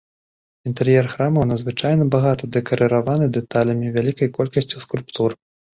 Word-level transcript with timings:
Інтэр'ер 0.71 1.09
храмаў 1.15 1.45
надзвычайна 1.51 2.09
багата 2.15 2.51
дэкарыраваны 2.59 3.25
дэталямі, 3.39 3.95
вялікай 4.01 4.37
колькасцю 4.41 4.77
скульптур. 4.89 5.43